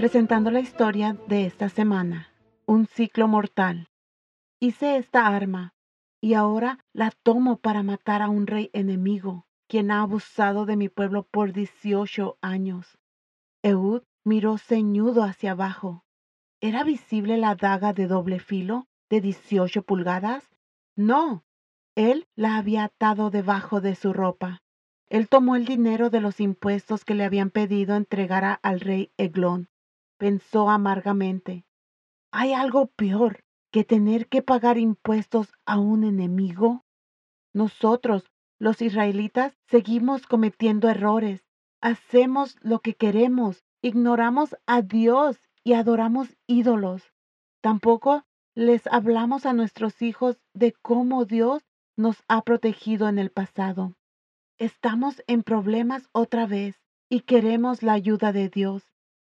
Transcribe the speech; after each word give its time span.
presentando 0.00 0.50
la 0.50 0.60
historia 0.60 1.14
de 1.26 1.44
esta 1.44 1.68
semana, 1.68 2.32
un 2.64 2.86
ciclo 2.86 3.28
mortal. 3.28 3.90
Hice 4.58 4.96
esta 4.96 5.26
arma 5.26 5.74
y 6.22 6.32
ahora 6.32 6.78
la 6.94 7.10
tomo 7.10 7.58
para 7.58 7.82
matar 7.82 8.22
a 8.22 8.30
un 8.30 8.46
rey 8.46 8.70
enemigo, 8.72 9.44
quien 9.68 9.90
ha 9.90 10.00
abusado 10.00 10.64
de 10.64 10.76
mi 10.76 10.88
pueblo 10.88 11.24
por 11.24 11.52
18 11.52 12.38
años. 12.40 12.96
Eud 13.62 14.00
miró 14.24 14.56
ceñudo 14.56 15.22
hacia 15.22 15.50
abajo. 15.50 16.06
¿Era 16.62 16.82
visible 16.82 17.36
la 17.36 17.54
daga 17.54 17.92
de 17.92 18.06
doble 18.06 18.38
filo 18.38 18.86
de 19.10 19.20
18 19.20 19.82
pulgadas? 19.82 20.48
No, 20.96 21.44
él 21.94 22.26
la 22.36 22.56
había 22.56 22.84
atado 22.84 23.28
debajo 23.28 23.82
de 23.82 23.94
su 23.96 24.14
ropa. 24.14 24.62
Él 25.10 25.28
tomó 25.28 25.56
el 25.56 25.66
dinero 25.66 26.08
de 26.08 26.22
los 26.22 26.40
impuestos 26.40 27.04
que 27.04 27.14
le 27.14 27.24
habían 27.24 27.50
pedido 27.50 27.96
entregara 27.96 28.54
al 28.62 28.80
rey 28.80 29.12
Eglón. 29.18 29.68
Pensó 30.20 30.68
amargamente. 30.68 31.64
¿Hay 32.30 32.52
algo 32.52 32.88
peor 32.88 33.42
que 33.72 33.84
tener 33.84 34.28
que 34.28 34.42
pagar 34.42 34.76
impuestos 34.76 35.50
a 35.64 35.78
un 35.78 36.04
enemigo? 36.04 36.84
Nosotros, 37.54 38.30
los 38.58 38.82
israelitas, 38.82 39.56
seguimos 39.66 40.26
cometiendo 40.26 40.90
errores. 40.90 41.46
Hacemos 41.80 42.58
lo 42.60 42.80
que 42.80 42.96
queremos, 42.96 43.64
ignoramos 43.80 44.54
a 44.66 44.82
Dios 44.82 45.40
y 45.64 45.72
adoramos 45.72 46.36
ídolos. 46.46 47.02
Tampoco 47.62 48.26
les 48.54 48.86
hablamos 48.88 49.46
a 49.46 49.54
nuestros 49.54 50.02
hijos 50.02 50.36
de 50.52 50.74
cómo 50.82 51.24
Dios 51.24 51.62
nos 51.96 52.22
ha 52.28 52.42
protegido 52.42 53.08
en 53.08 53.18
el 53.18 53.30
pasado. 53.30 53.94
Estamos 54.58 55.22
en 55.28 55.42
problemas 55.42 56.10
otra 56.12 56.44
vez 56.44 56.78
y 57.08 57.20
queremos 57.20 57.82
la 57.82 57.94
ayuda 57.94 58.32
de 58.32 58.50
Dios. 58.50 58.84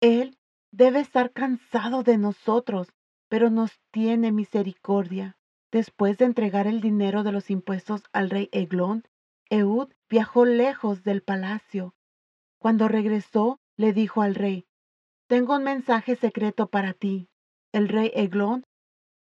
Él 0.00 0.37
debe 0.70 1.00
estar 1.00 1.32
cansado 1.32 2.02
de 2.02 2.18
nosotros, 2.18 2.92
pero 3.28 3.50
nos 3.50 3.80
tiene 3.90 4.32
misericordia. 4.32 5.36
Después 5.70 6.16
de 6.18 6.24
entregar 6.24 6.66
el 6.66 6.80
dinero 6.80 7.22
de 7.22 7.32
los 7.32 7.50
impuestos 7.50 8.02
al 8.12 8.30
rey 8.30 8.48
Eglón, 8.52 9.04
Eud 9.50 9.88
viajó 10.08 10.44
lejos 10.44 11.04
del 11.04 11.22
palacio. 11.22 11.94
Cuando 12.58 12.88
regresó, 12.88 13.60
le 13.76 13.92
dijo 13.92 14.22
al 14.22 14.34
rey, 14.34 14.66
Tengo 15.26 15.56
un 15.56 15.64
mensaje 15.64 16.16
secreto 16.16 16.68
para 16.68 16.94
ti. 16.94 17.28
El 17.72 17.88
rey 17.88 18.10
Eglón 18.14 18.64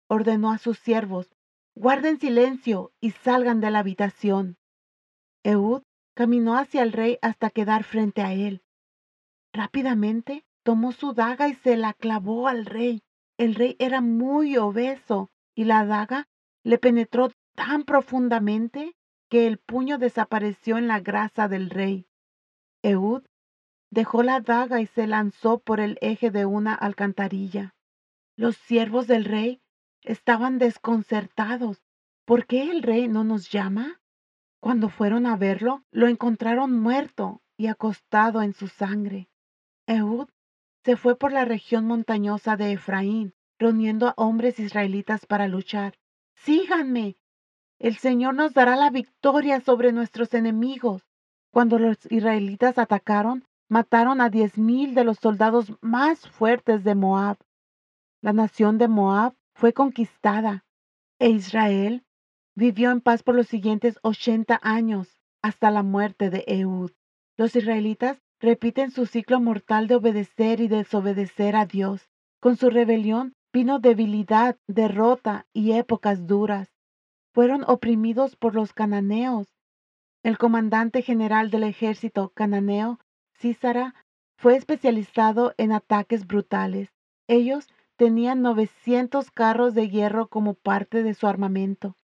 ordenó 0.07 0.51
a 0.51 0.57
sus 0.57 0.79
siervos, 0.79 1.29
Guarden 1.75 2.19
silencio 2.19 2.93
y 2.99 3.11
salgan 3.11 3.61
de 3.61 3.71
la 3.71 3.79
habitación. 3.79 4.57
Eud 5.43 5.83
caminó 6.13 6.57
hacia 6.57 6.83
el 6.83 6.91
rey 6.91 7.17
hasta 7.21 7.49
quedar 7.49 7.83
frente 7.83 8.21
a 8.21 8.33
él. 8.33 8.63
Rápidamente 9.53 10.45
tomó 10.63 10.91
su 10.91 11.13
daga 11.13 11.47
y 11.47 11.55
se 11.55 11.77
la 11.77 11.93
clavó 11.93 12.47
al 12.47 12.65
rey. 12.65 13.03
El 13.37 13.55
rey 13.55 13.75
era 13.79 14.01
muy 14.01 14.57
obeso 14.57 15.29
y 15.55 15.65
la 15.65 15.85
daga 15.85 16.27
le 16.63 16.77
penetró 16.77 17.31
tan 17.55 17.83
profundamente 17.83 18.95
que 19.29 19.47
el 19.47 19.57
puño 19.57 19.97
desapareció 19.97 20.77
en 20.77 20.87
la 20.87 20.99
grasa 20.99 21.47
del 21.47 21.69
rey. 21.69 22.05
Eud 22.83 23.23
dejó 23.89 24.23
la 24.23 24.39
daga 24.39 24.81
y 24.81 24.87
se 24.87 25.07
lanzó 25.07 25.59
por 25.59 25.79
el 25.79 25.97
eje 26.01 26.31
de 26.31 26.45
una 26.45 26.73
alcantarilla. 26.73 27.75
Los 28.35 28.57
siervos 28.57 29.07
del 29.07 29.25
rey 29.25 29.61
estaban 30.03 30.57
desconcertados. 30.57 31.81
¿Por 32.25 32.45
qué 32.45 32.63
el 32.71 32.83
rey 32.83 33.07
no 33.07 33.23
nos 33.23 33.49
llama? 33.49 34.01
Cuando 34.59 34.89
fueron 34.89 35.25
a 35.25 35.35
verlo, 35.35 35.83
lo 35.91 36.07
encontraron 36.07 36.79
muerto 36.79 37.41
y 37.57 37.67
acostado 37.67 38.41
en 38.41 38.53
su 38.53 38.67
sangre. 38.67 39.29
Ehud 39.87 40.29
se 40.83 40.97
fue 40.97 41.15
por 41.15 41.31
la 41.31 41.45
región 41.45 41.85
montañosa 41.85 42.57
de 42.57 42.73
Efraín, 42.73 43.33
reuniendo 43.59 44.07
a 44.07 44.13
hombres 44.17 44.59
israelitas 44.59 45.25
para 45.25 45.47
luchar. 45.47 45.93
Síganme. 46.35 47.17
El 47.79 47.97
Señor 47.97 48.35
nos 48.35 48.53
dará 48.53 48.75
la 48.75 48.89
victoria 48.89 49.61
sobre 49.61 49.91
nuestros 49.91 50.33
enemigos. 50.33 51.03
Cuando 51.51 51.77
los 51.77 51.97
israelitas 52.11 52.77
atacaron, 52.77 53.45
mataron 53.69 54.21
a 54.21 54.29
diez 54.29 54.57
mil 54.57 54.95
de 54.95 55.03
los 55.03 55.17
soldados 55.17 55.73
más 55.81 56.27
fuertes 56.29 56.83
de 56.83 56.95
Moab. 56.95 57.37
La 58.21 58.33
nación 58.33 58.77
de 58.77 58.87
Moab 58.87 59.33
fue 59.53 59.73
conquistada 59.73 60.65
e 61.19 61.29
Israel 61.29 62.03
vivió 62.55 62.91
en 62.91 63.01
paz 63.01 63.23
por 63.23 63.35
los 63.35 63.47
siguientes 63.47 63.99
80 64.01 64.59
años 64.61 65.19
hasta 65.41 65.71
la 65.71 65.83
muerte 65.83 66.29
de 66.29 66.43
Ehud. 66.47 66.91
Los 67.37 67.55
israelitas 67.55 68.21
repiten 68.41 68.89
su 68.89 69.05
ciclo 69.05 69.39
mortal 69.39 69.87
de 69.87 69.95
obedecer 69.95 70.59
y 70.61 70.67
desobedecer 70.67 71.55
a 71.55 71.67
Dios. 71.67 72.09
Con 72.39 72.57
su 72.57 72.71
rebelión 72.71 73.35
vino 73.53 73.79
debilidad, 73.79 74.57
derrota 74.67 75.45
y 75.53 75.73
épocas 75.73 76.25
duras. 76.25 76.73
Fueron 77.33 77.63
oprimidos 77.67 78.35
por 78.35 78.55
los 78.55 78.73
cananeos. 78.73 79.47
El 80.23 80.39
comandante 80.39 81.03
general 81.03 81.51
del 81.51 81.63
ejército 81.63 82.29
cananeo, 82.29 82.99
Císara, 83.37 83.93
fue 84.37 84.55
especializado 84.55 85.53
en 85.57 85.71
ataques 85.71 86.25
brutales. 86.25 86.89
Ellos 87.27 87.67
tenían 87.95 88.41
900 88.41 89.29
carros 89.29 89.75
de 89.75 89.87
hierro 89.89 90.27
como 90.29 90.55
parte 90.55 91.03
de 91.03 91.13
su 91.13 91.27
armamento. 91.27 91.95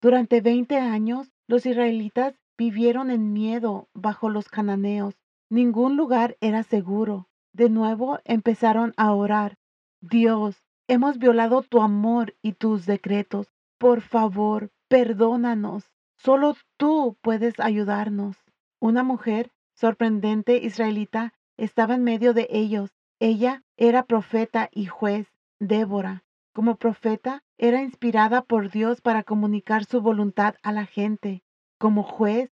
Durante 0.00 0.40
20 0.40 0.78
años, 0.78 1.32
los 1.46 1.66
israelitas 1.66 2.34
vivieron 2.56 3.10
en 3.10 3.34
miedo 3.34 3.88
bajo 3.92 4.30
los 4.30 4.48
cananeos. 4.48 5.14
Ningún 5.48 5.96
lugar 5.96 6.36
era 6.40 6.62
seguro. 6.62 7.28
De 7.52 7.70
nuevo 7.70 8.18
empezaron 8.24 8.92
a 8.96 9.12
orar. 9.12 9.56
Dios, 10.00 10.62
hemos 10.88 11.18
violado 11.18 11.62
tu 11.62 11.80
amor 11.80 12.34
y 12.42 12.52
tus 12.52 12.86
decretos. 12.86 13.48
Por 13.78 14.00
favor, 14.00 14.70
perdónanos. 14.88 15.92
Solo 16.16 16.56
tú 16.76 17.16
puedes 17.22 17.60
ayudarnos. 17.60 18.36
Una 18.80 19.02
mujer 19.02 19.52
sorprendente 19.74 20.58
israelita 20.58 21.34
estaba 21.56 21.94
en 21.94 22.04
medio 22.04 22.34
de 22.34 22.48
ellos 22.50 22.96
ella 23.18 23.62
era 23.78 24.04
profeta 24.04 24.68
y 24.72 24.86
juez. 24.86 25.26
Débora, 25.58 26.24
como 26.52 26.76
profeta, 26.76 27.42
era 27.56 27.80
inspirada 27.80 28.42
por 28.42 28.70
Dios 28.70 29.00
para 29.00 29.22
comunicar 29.22 29.86
su 29.86 30.02
voluntad 30.02 30.56
a 30.62 30.72
la 30.72 30.84
gente. 30.84 31.42
Como 31.78 32.02
juez, 32.02 32.50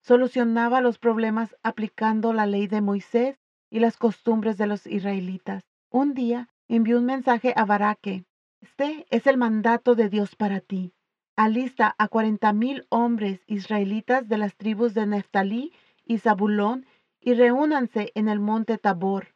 solucionaba 0.00 0.80
los 0.80 0.98
problemas 0.98 1.56
aplicando 1.62 2.32
la 2.32 2.46
ley 2.46 2.66
de 2.66 2.80
Moisés 2.80 3.38
y 3.70 3.80
las 3.80 3.96
costumbres 3.96 4.56
de 4.56 4.66
los 4.66 4.86
israelitas. 4.86 5.64
Un 5.90 6.14
día 6.14 6.48
envió 6.68 6.98
un 6.98 7.06
mensaje 7.06 7.52
a 7.56 7.64
Baraque. 7.64 8.24
Este 8.60 9.06
es 9.10 9.26
el 9.26 9.36
mandato 9.36 9.94
de 9.94 10.08
Dios 10.08 10.36
para 10.36 10.60
ti. 10.60 10.92
Alista 11.36 11.94
a 11.98 12.08
cuarenta 12.08 12.52
mil 12.52 12.86
hombres 12.88 13.42
israelitas 13.46 14.28
de 14.28 14.38
las 14.38 14.56
tribus 14.56 14.94
de 14.94 15.06
Neftalí 15.06 15.72
y 16.04 16.18
Zabulón 16.18 16.86
y 17.20 17.34
reúnanse 17.34 18.12
en 18.14 18.28
el 18.28 18.40
monte 18.40 18.78
Tabor. 18.78 19.34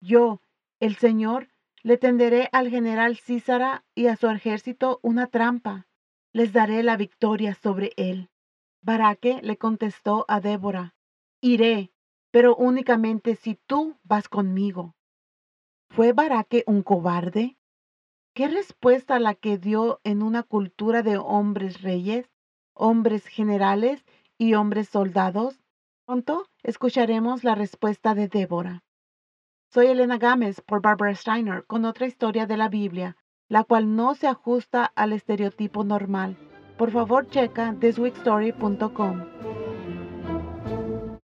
Yo, 0.00 0.40
el 0.80 0.96
Señor, 0.96 1.48
le 1.82 1.96
tenderé 1.96 2.48
al 2.52 2.68
general 2.68 3.16
Císara 3.16 3.84
y 3.94 4.06
a 4.06 4.16
su 4.16 4.28
ejército 4.28 4.98
una 5.02 5.26
trampa. 5.26 5.86
Les 6.32 6.52
daré 6.52 6.82
la 6.82 6.96
victoria 6.96 7.54
sobre 7.54 7.92
él. 7.96 8.28
Baraque 8.82 9.40
le 9.42 9.58
contestó 9.58 10.24
a 10.26 10.40
Débora, 10.40 10.94
Iré, 11.42 11.92
pero 12.30 12.56
únicamente 12.56 13.36
si 13.36 13.54
tú 13.54 13.96
vas 14.04 14.28
conmigo. 14.28 14.94
¿Fue 15.90 16.12
Baraque 16.12 16.64
un 16.66 16.82
cobarde? 16.82 17.58
¿Qué 18.34 18.48
respuesta 18.48 19.18
la 19.18 19.34
que 19.34 19.58
dio 19.58 20.00
en 20.02 20.22
una 20.22 20.42
cultura 20.44 21.02
de 21.02 21.18
hombres 21.18 21.82
reyes, 21.82 22.30
hombres 22.74 23.26
generales 23.26 24.04
y 24.38 24.54
hombres 24.54 24.88
soldados? 24.88 25.60
Pronto 26.06 26.48
escucharemos 26.62 27.44
la 27.44 27.54
respuesta 27.54 28.14
de 28.14 28.28
Débora. 28.28 28.82
Soy 29.72 29.88
Elena 29.88 30.16
Gámez 30.16 30.62
por 30.62 30.80
Barbara 30.80 31.14
Steiner 31.14 31.66
con 31.66 31.84
otra 31.84 32.06
historia 32.06 32.46
de 32.46 32.56
la 32.56 32.68
Biblia, 32.68 33.16
la 33.48 33.64
cual 33.64 33.94
no 33.94 34.14
se 34.14 34.26
ajusta 34.26 34.84
al 34.84 35.12
estereotipo 35.12 35.84
normal. 35.84 36.49
Por 36.80 36.90
favor, 36.90 37.26
checa 37.26 37.76
thisweekstory.com. 37.78 39.59